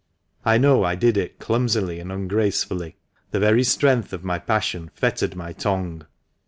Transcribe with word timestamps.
I 0.43 0.57
know 0.57 0.83
I 0.83 0.95
did 0.95 1.15
it 1.15 1.37
clumsily 1.37 1.99
and 1.99 2.11
ungracefully; 2.11 2.95
the 3.29 3.39
very 3.39 3.63
strength 3.63 4.13
of 4.13 4.23
my 4.23 4.39
passion 4.39 4.89
fettered 4.95 5.35
my 5.35 5.53
tongue. 5.53 6.07